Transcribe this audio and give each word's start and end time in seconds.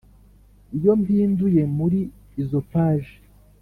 iyo 0.77 0.93
mpinduye 1.01 1.61
muri 1.77 1.99
izo 2.41 2.59
page, 2.71 3.13